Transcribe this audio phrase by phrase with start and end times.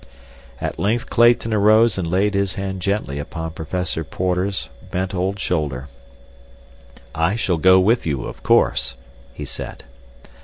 [0.59, 5.89] At length Clayton arose and laid his hand gently upon Professor Porter's bent old shoulder.
[7.13, 8.95] "I shall go with you, of course,"
[9.31, 9.83] he said.